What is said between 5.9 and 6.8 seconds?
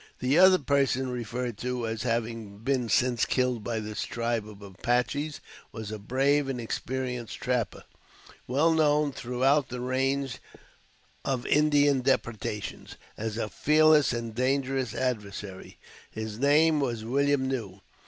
a brave and